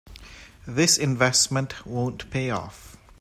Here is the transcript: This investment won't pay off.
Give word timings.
This 0.65 0.97
investment 0.97 1.85
won't 1.85 2.27
pay 2.31 2.49
off. 2.49 2.97